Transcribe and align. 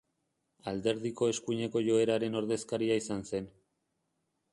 Alderdiko 0.69 1.27
eskuineko 1.33 1.83
joeraren 1.89 2.39
ordezkaria 2.41 2.97
izan 3.03 3.21
zen. 3.33 3.51